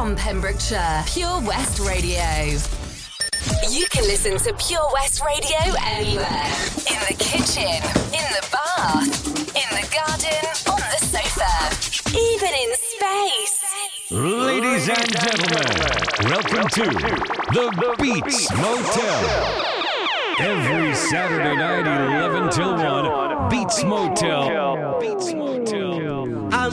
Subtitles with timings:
[0.00, 2.24] from Pembrokeshire, Pure West Radio.
[3.68, 6.48] You can listen to Pure West Radio anywhere.
[6.88, 7.76] In the kitchen,
[8.08, 10.40] in the bath, in the garden,
[10.72, 11.52] on the sofa,
[12.16, 13.60] even in space.
[14.10, 15.68] Ladies and gentlemen,
[16.30, 16.84] welcome to
[17.52, 19.20] the Beats Motel.
[20.40, 21.86] Every Saturday night,
[22.22, 24.98] 11 till 1, Beats Motel.
[24.98, 26.48] Beats Motel.
[26.54, 26.72] I'm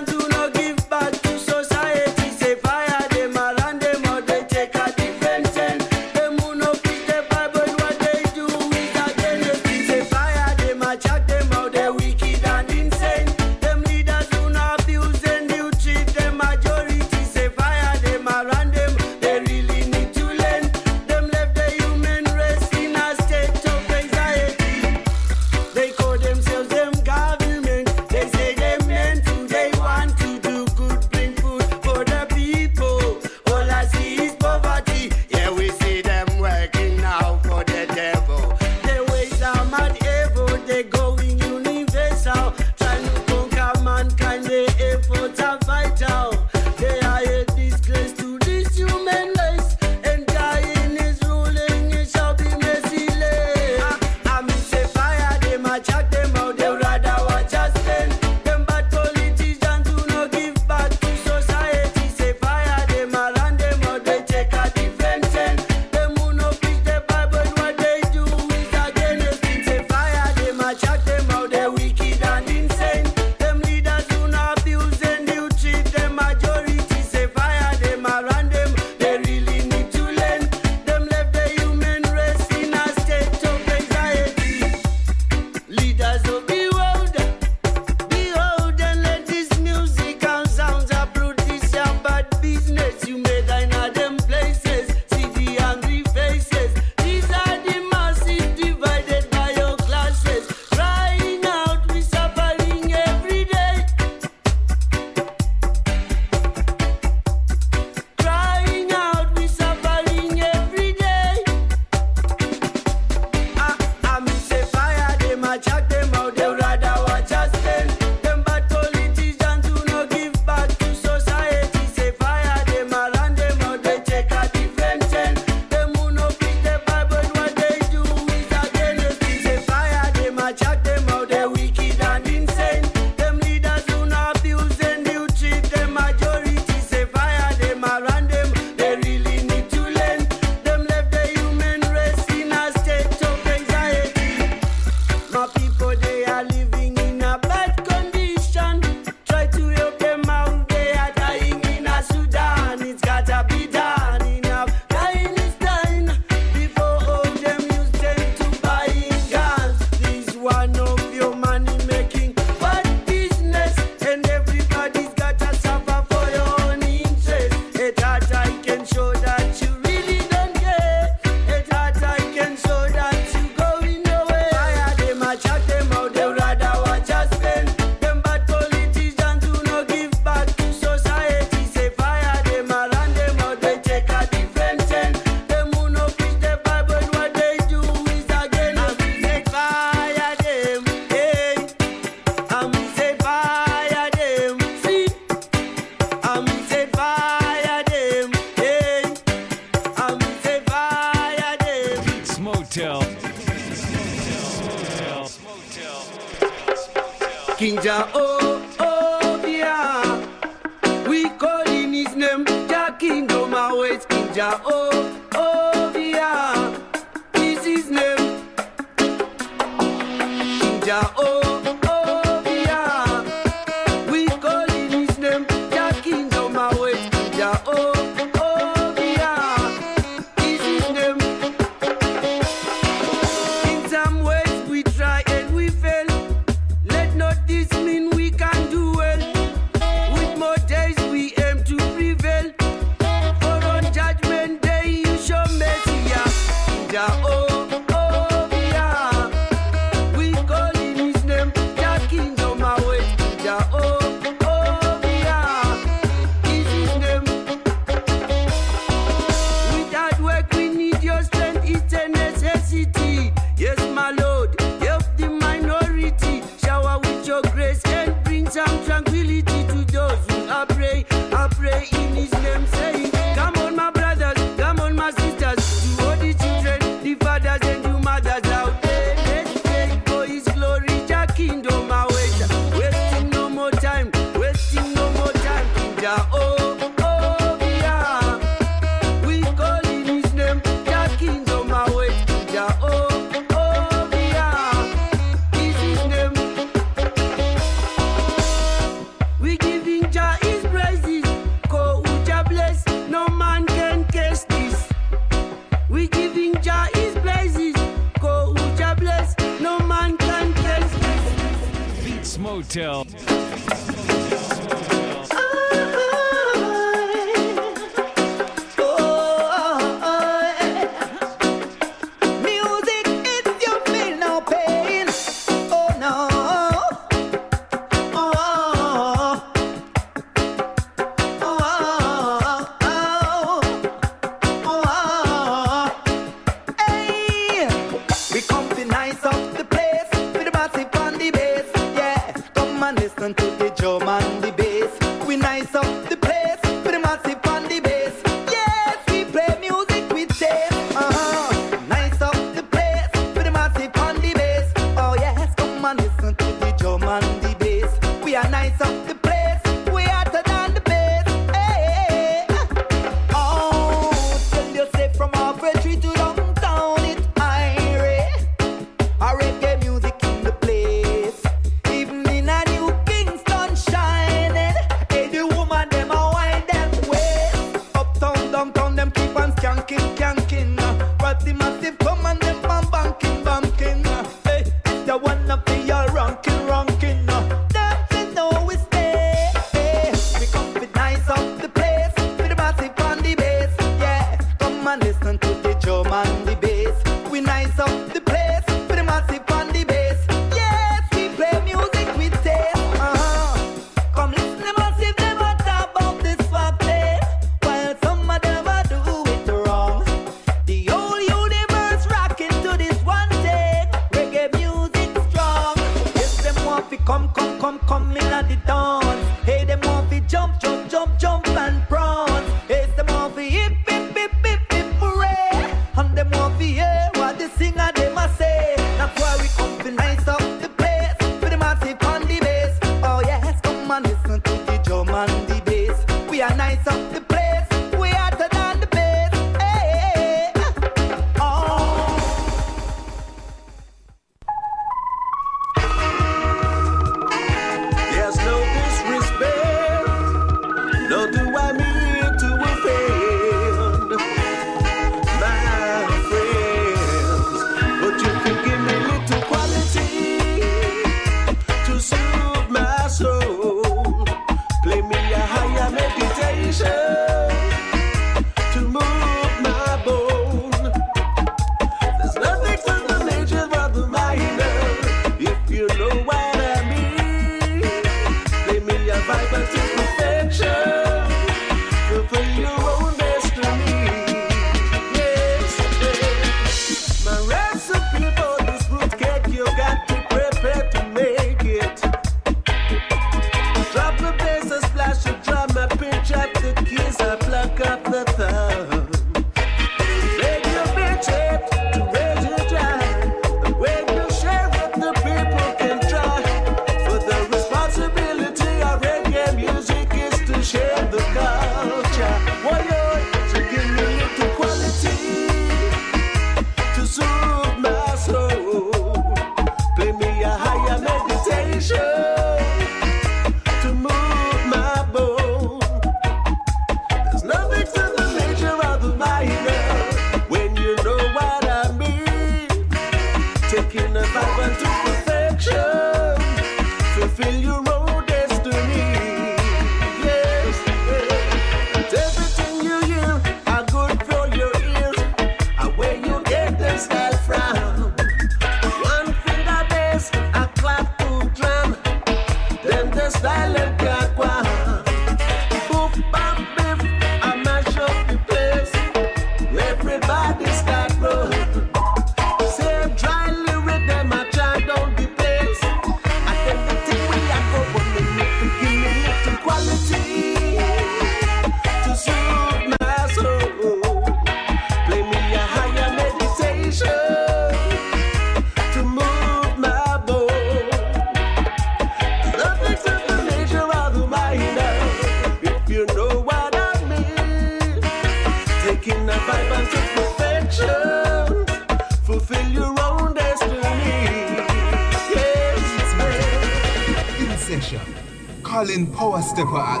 [599.61, 600.00] Stepper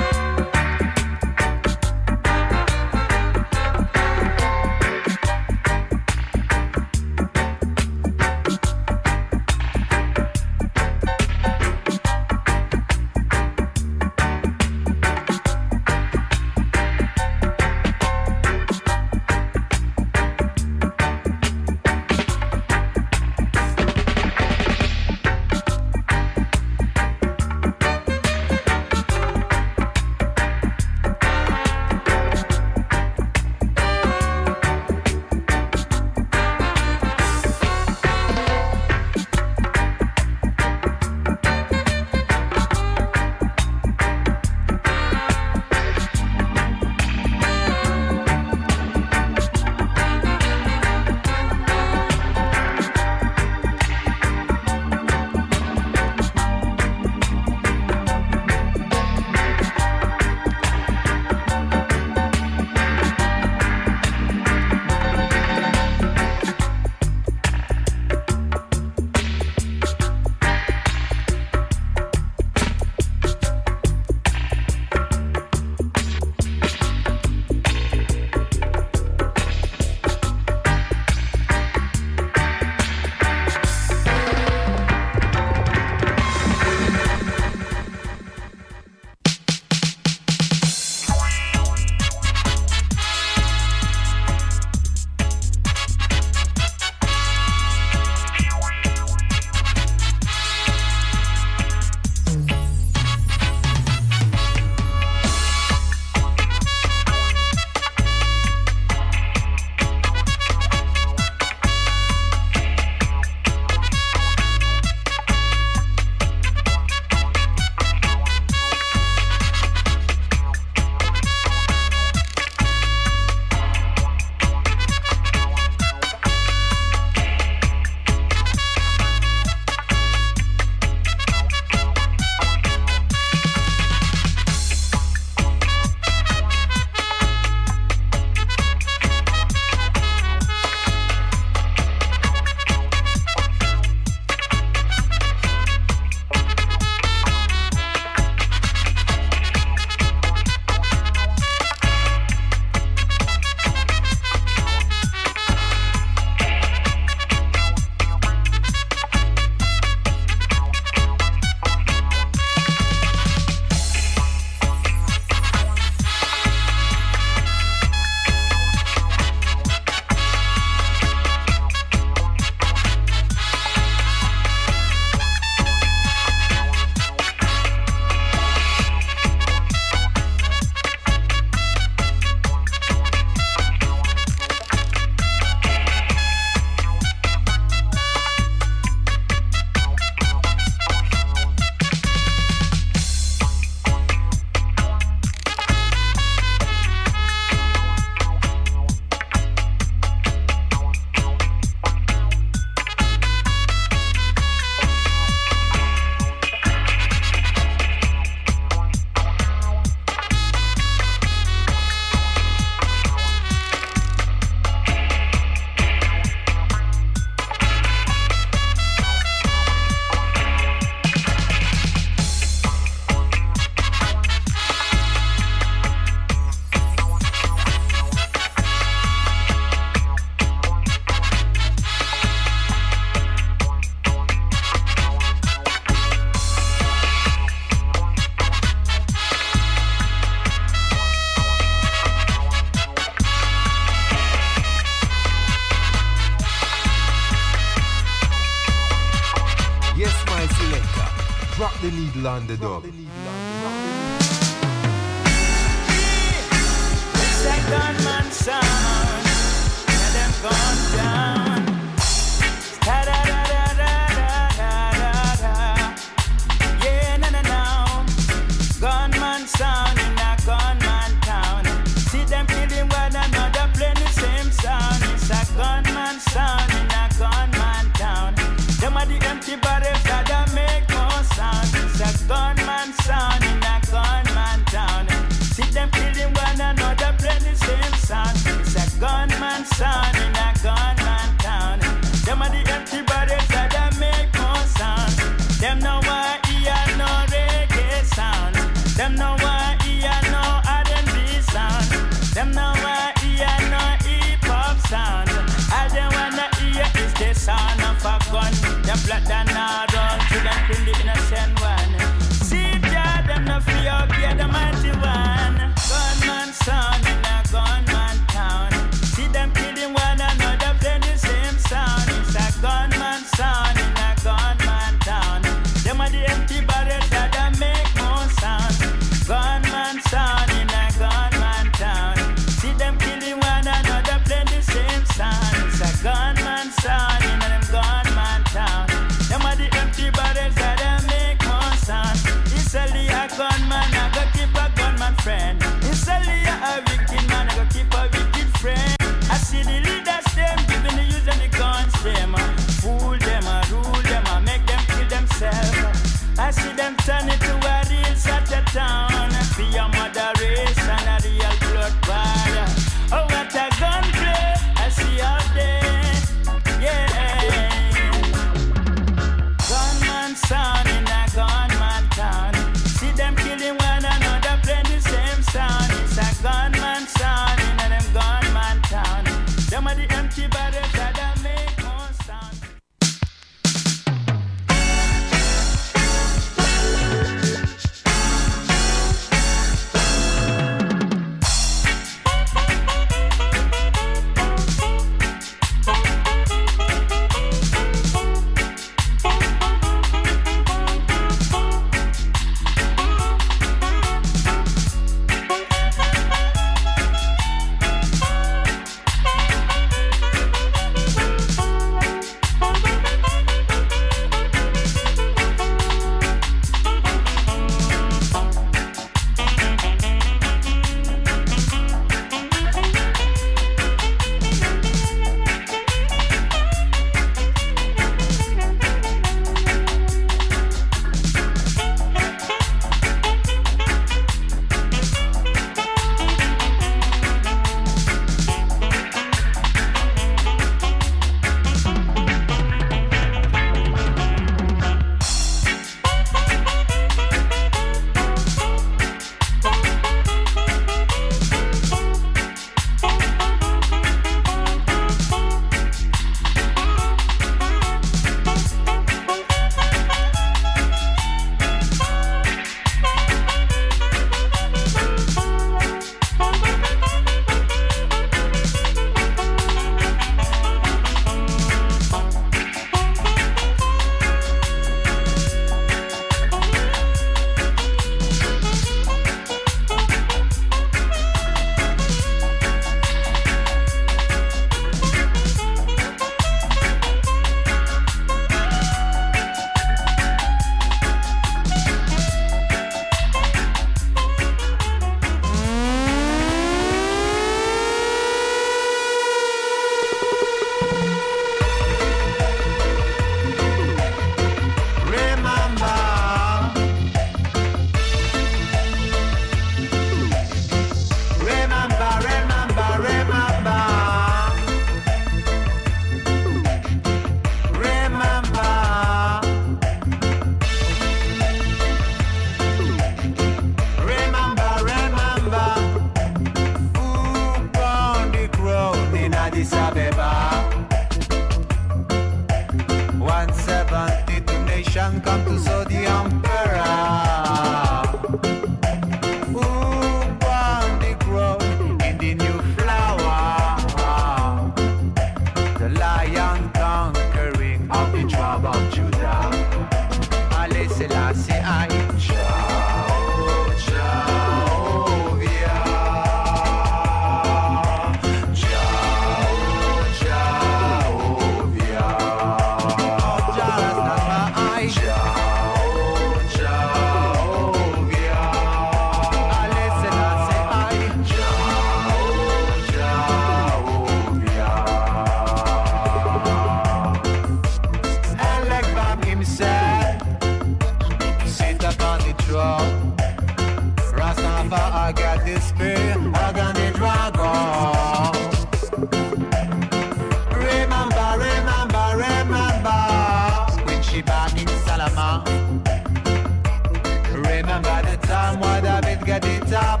[597.74, 600.00] And by the time what I've been getting top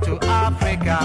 [0.00, 0.96] to Africa,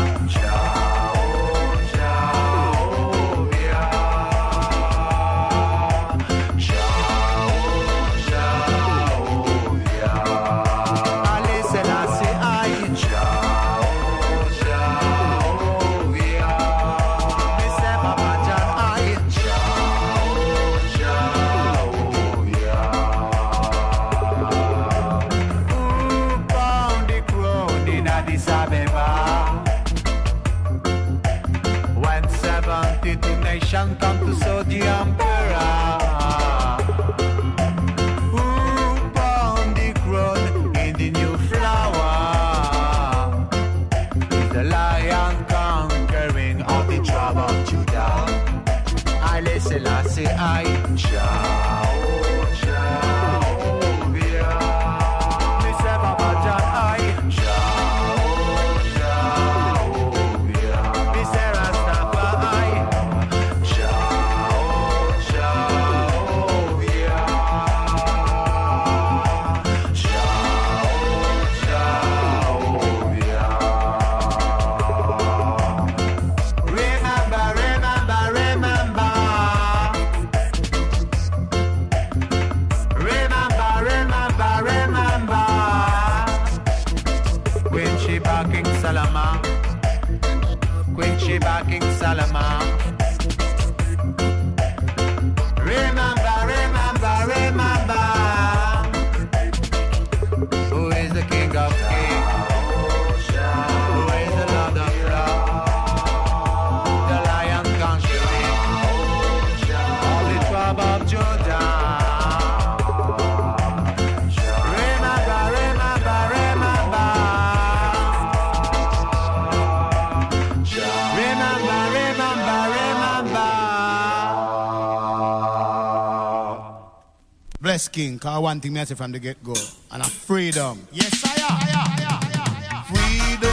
[127.81, 129.55] best king, cause one thing me say from the get go,
[129.91, 130.87] and a freedom.
[130.91, 132.85] Yes, I am.
[132.85, 133.47] Freedom.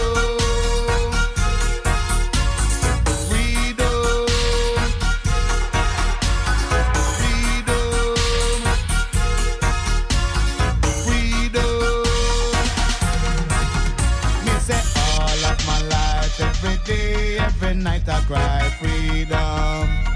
[16.41, 20.08] Every day, every night I cry freedom.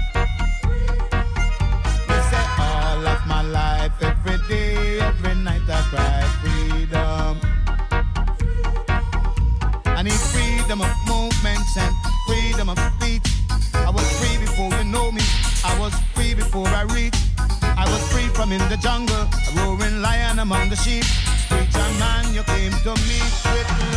[18.53, 21.05] in the jungle, a roaring lion among the sheep.
[21.49, 23.92] Preacher man, you came to meet with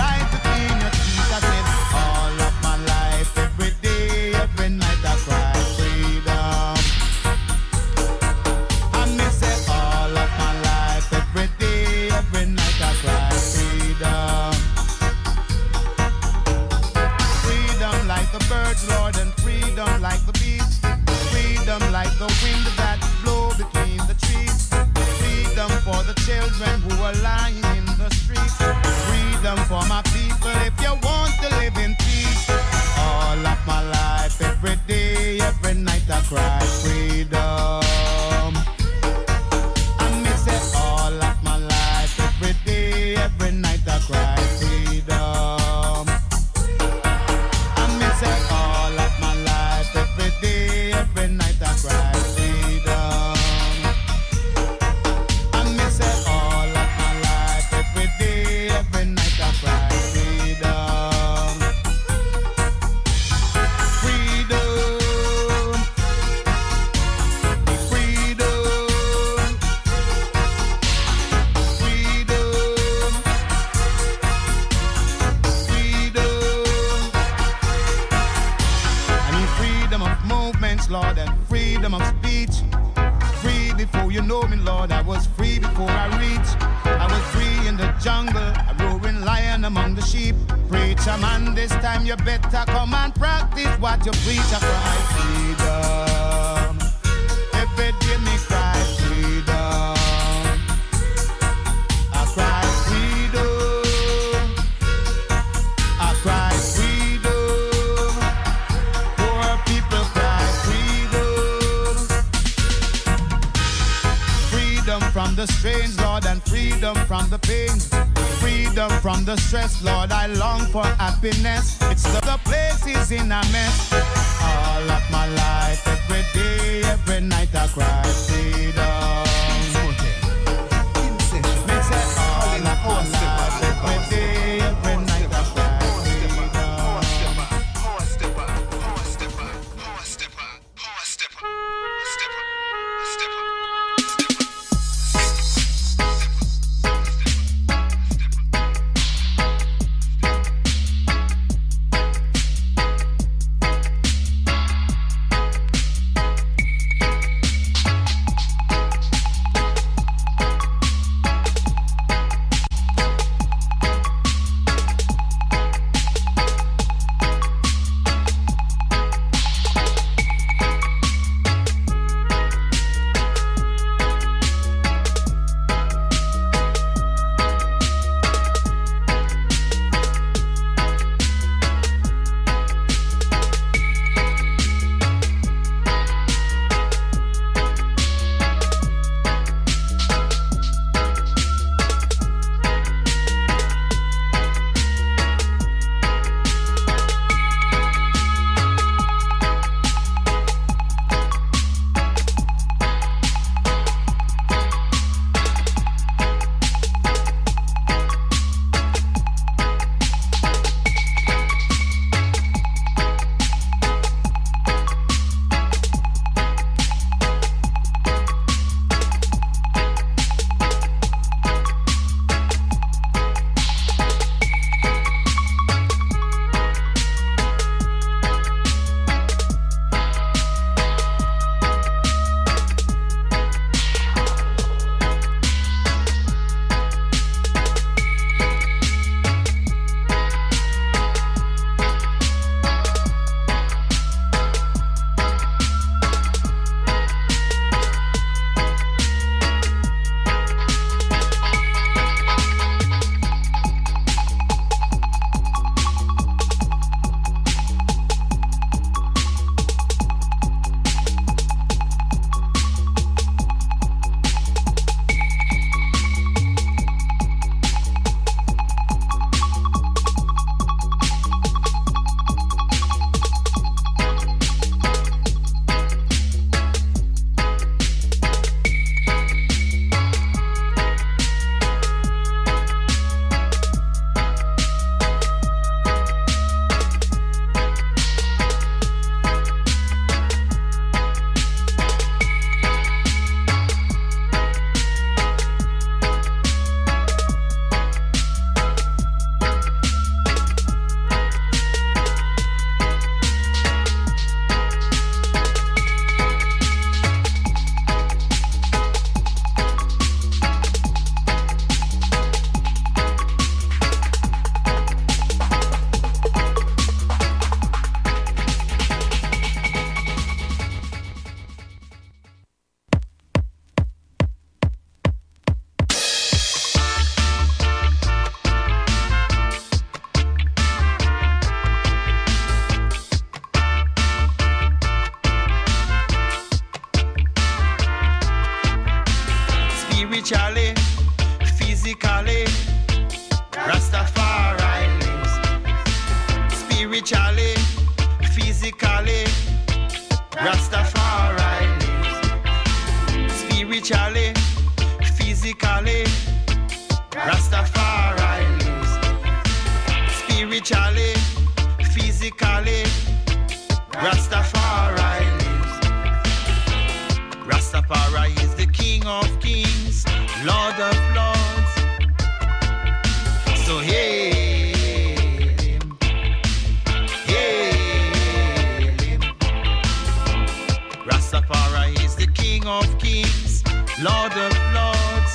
[382.66, 383.62] Of Kings,
[384.02, 385.32] Lord of Lords.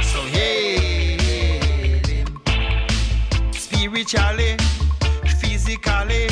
[0.00, 1.20] So hail
[2.08, 2.40] him.
[3.52, 4.56] Spiritually,
[5.40, 6.28] physically,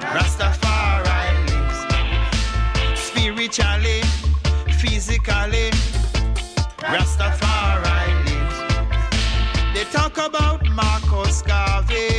[0.00, 1.78] Rastafari lives.
[2.98, 4.00] Spiritually,
[4.80, 5.70] physically,
[6.78, 8.58] Rastafari lives.
[9.74, 12.15] They talk about Marcus Garvey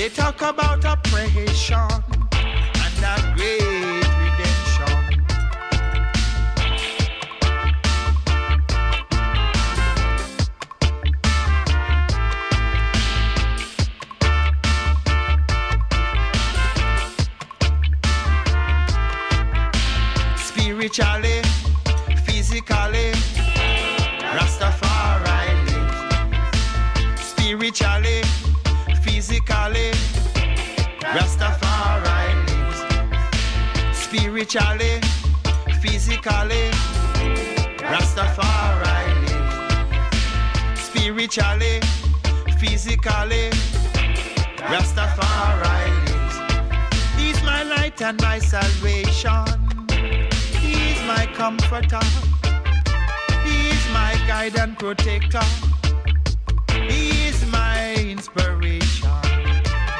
[0.00, 2.09] They talk about oppression
[41.30, 41.78] Spiritually,
[42.58, 43.50] physically,
[44.66, 45.86] Rastafari.
[47.16, 49.46] He's my light and my salvation.
[50.58, 52.00] He's my comforter.
[53.44, 55.46] He's my guide and protector.
[56.72, 59.08] He is my inspiration.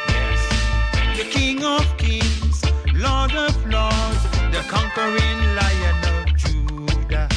[0.08, 1.16] Yes.
[1.16, 2.60] The King of Kings,
[2.92, 7.28] Lord of Lords, the conquering Lion of Judah.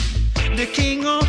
[0.56, 1.23] The King of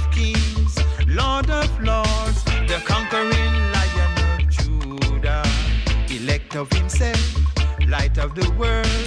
[8.24, 9.03] of the world,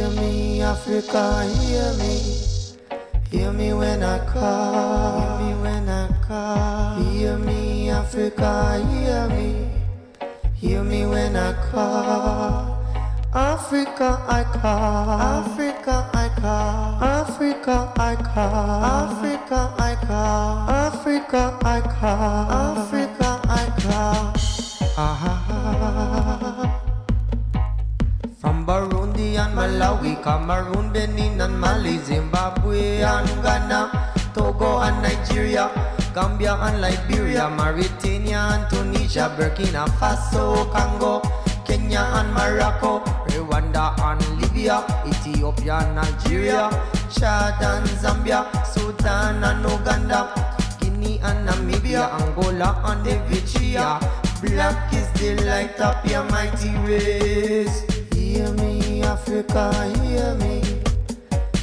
[0.00, 2.18] Africa, hear me.
[3.30, 5.38] Hear me when I call.
[5.38, 7.02] Hear me when I call.
[7.02, 9.68] Hear me, Africa, hear me.
[10.54, 12.82] Hear me when I call.
[13.34, 15.20] Africa, I call.
[15.20, 17.02] Africa, I call.
[17.02, 18.84] Africa, I call.
[18.84, 20.70] Africa, I call.
[20.70, 22.50] Africa, I call.
[22.50, 24.32] Africa, I call.
[24.96, 26.71] Ah.
[28.72, 35.68] Burundi and Malawi, Cameroon, Benin and Mali, Zimbabwe and Ghana, Togo and Nigeria,
[36.14, 41.20] Gambia and Liberia, Mauritania and Tunisia, Burkina Faso, Congo,
[41.66, 43.00] Kenya and Morocco,
[43.36, 46.70] Rwanda and Libya, Ethiopia and Algeria,
[47.12, 50.32] Chad and Zambia, Sudan and Uganda,
[50.80, 54.00] Guinea and Namibia, Angola and Eritrea.
[54.40, 57.91] Black is the light of your mighty race.
[58.32, 59.70] Hear me, Africa,
[60.00, 60.62] hear me.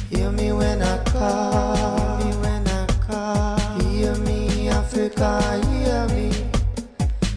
[0.08, 2.18] Hear me when I call.
[2.22, 3.58] Hear me when I call.
[3.80, 6.30] Hear me, Africa, hear me.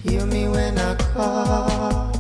[0.04, 2.12] Hear me when I call.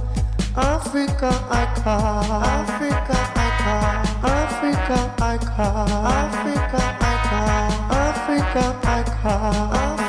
[0.55, 2.41] Africa, I call.
[2.57, 4.30] Africa, I call.
[4.32, 5.88] Africa, I call.
[6.18, 7.93] Africa, I call.
[7.95, 10.03] Africa, I call.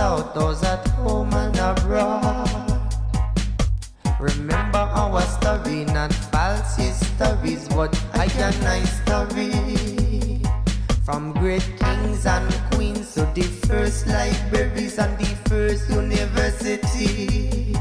[0.00, 2.48] South, those at home and abroad.
[4.18, 10.40] Remember our story, not false histories, but I and I story.
[11.04, 17.76] From great kings and queens to the first libraries and the first universities.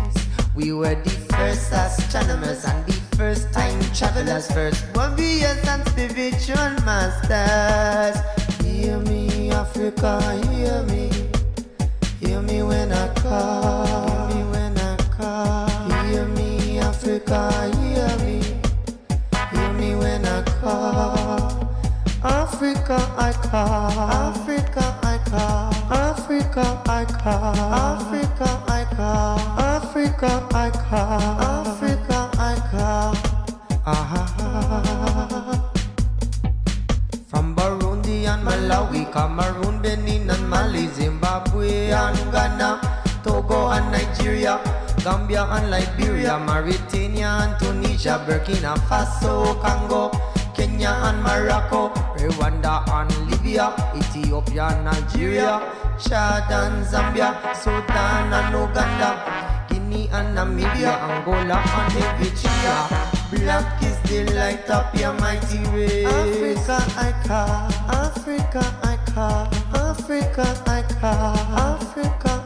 [0.58, 8.20] We were the first astronomers and the first time travelers, first warriors and spiritual masters.
[8.66, 10.20] Hear me, Africa,
[10.52, 11.29] hear me.
[12.20, 14.28] Hear me when I call.
[14.28, 15.68] Hear me when I call.
[16.06, 18.42] Hear me, Africa, hear me.
[19.52, 21.40] Hear me when I call.
[22.24, 23.92] Africa, I call.
[24.12, 25.74] Africa, I call.
[25.92, 27.56] Africa, I call.
[27.56, 29.40] Africa, I call.
[29.60, 31.42] Africa, I call.
[31.42, 33.16] Africa, I call.
[33.86, 33.96] Ah.
[37.28, 42.82] From Burundi and Malawi, Cameroon, Benin and Mali, Zimbabwe and Ghana,
[43.24, 44.60] Togo and Nigeria,
[45.04, 50.12] Gambia and Liberia, Mauritania and Tunisia, Burkina Faso, Congo,
[50.54, 55.62] Kenya and Morocco, Rwanda and Libya, Ethiopia and Algeria,
[56.00, 63.10] Chad and Zambia, Sudan and Uganda, Guinea and Namibia, Angola and Eritrea.
[63.32, 66.06] Black is the light of your mighty race.
[66.68, 67.70] Africa, I call.
[67.90, 69.48] Africa, I call.
[69.74, 71.38] Africa, I call.
[71.58, 72.46] Africa,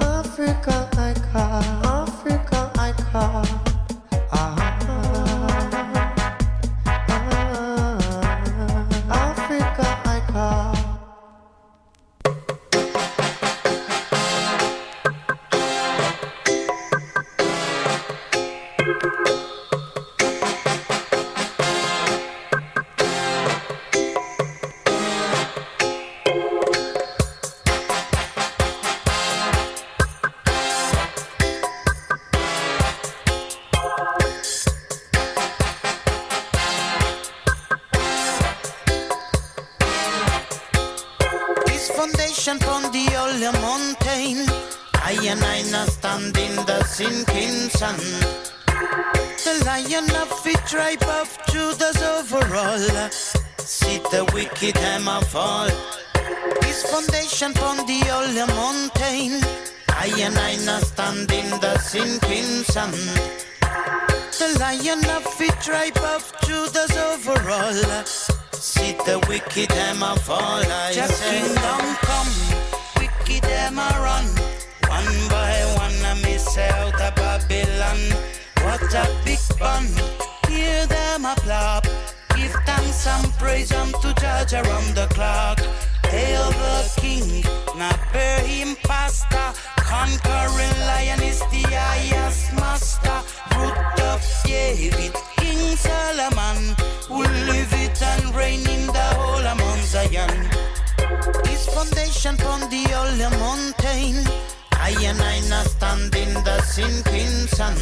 [0.00, 0.88] Africa,
[41.96, 44.48] foundation from the holy mountain.
[44.94, 47.96] I and I now stand in the sinking sun.
[49.44, 53.10] The lion of the tribe of Judah's overall.
[53.58, 55.70] See the wicked hammer fall.
[56.60, 59.42] This foundation from the holy mountain.
[59.88, 62.92] I and I now stand in the sinking sun.
[64.38, 68.04] The lion of the tribe of Judah's overall.
[68.60, 70.60] See the wicked hammer fall.
[70.60, 71.40] I Jah say.
[71.40, 72.28] kingdom come,
[73.00, 74.26] wicked them a run.
[74.86, 78.00] One by one I miss out of Babylon.
[78.60, 79.86] What a big fun,
[80.46, 81.88] hear them applaud.
[82.36, 85.58] Give thanks and praise unto Judge around the clock.
[86.10, 87.44] Hail the King,
[88.42, 89.48] him pastor.
[89.76, 93.18] Conquering lion is the highest master.
[93.56, 96.74] Root of David, King Solomon,
[97.06, 100.34] who live it and reign in the whole among Zion.
[101.46, 104.26] His foundation from the holy mountain.
[104.72, 107.76] I and I now stand in the sinking sun.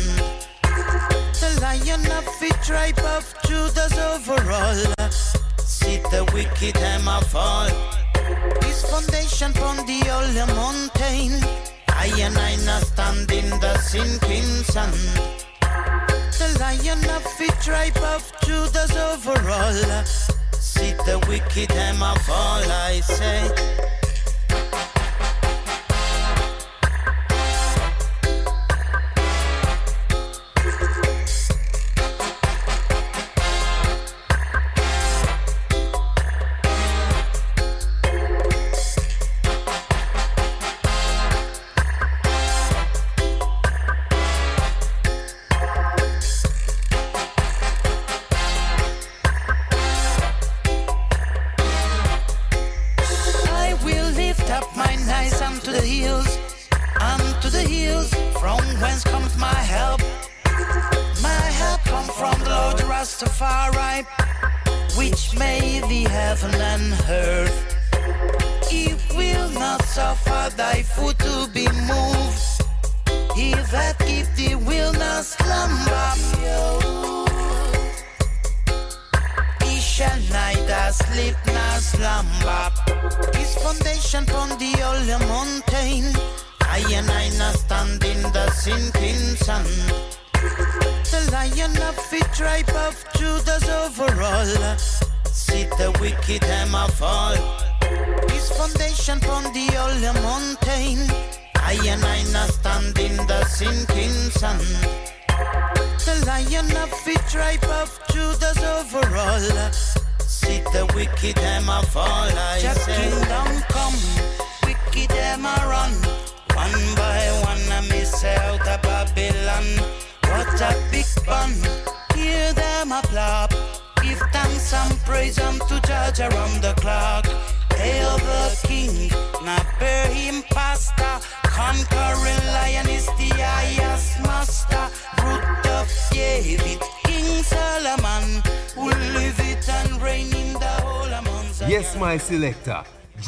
[1.40, 2.28] The lion of
[7.04, 8.07] Mount Zion.
[8.60, 11.42] This foundation from the old mountain.
[11.88, 14.92] I and I not stand in the sinking sun.
[16.38, 20.04] The lion of the tribe of Judah's overall.
[20.54, 23.97] See the wicked hammer fall, I say.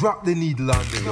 [0.01, 1.10] drop the needle on them.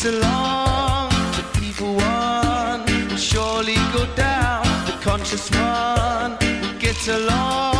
[0.00, 4.62] so long to people one will surely go down.
[4.86, 7.79] The conscious one will get along.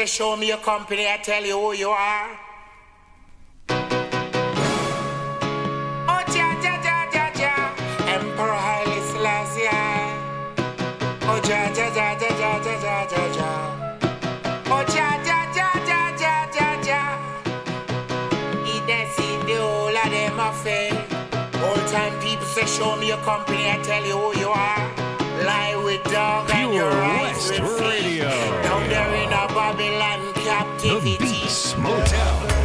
[0.00, 2.30] say, Show me your company, I tell you who you are.
[6.08, 7.54] Oh, ja, ja, ja, ja, ja,
[8.06, 9.68] Emperor Haile Selassie.
[11.28, 13.50] Oh, ja, ja, ja, ja, ja, ja, ja, ja, ja.
[14.70, 17.02] Oh, ja, ja, ja, ja, ja, ja, ja.
[18.64, 18.80] He
[20.38, 20.96] of them.
[21.62, 25.09] Old time people say, Show me your company, I tell you who you are.
[25.44, 28.28] Lie with dog Pure and your West with Radio.
[29.20, 31.16] In a Babylon captivity.
[31.16, 32.59] The Beats Motel.